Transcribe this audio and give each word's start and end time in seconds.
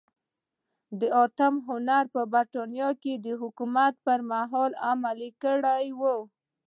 د 0.99 1.01
اتم 1.23 1.53
هنري 1.67 2.09
په 2.13 2.21
برېټانیا 2.33 2.89
کې 3.01 3.13
د 3.25 3.27
حکومت 3.41 3.93
پرمهال 4.05 4.71
عملي 4.91 5.31
کړې 5.43 5.87
وه. 5.99 6.15